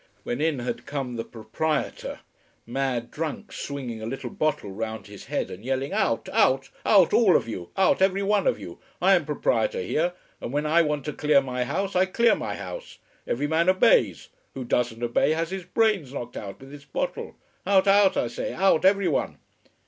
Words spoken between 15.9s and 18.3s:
knocked out with this bottle. Out, out, I